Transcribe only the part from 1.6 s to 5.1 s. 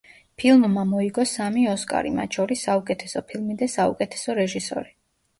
ოსკარი, მათ შორის საუკეთესო ფილმი და საუკეთესო რეჟისორი.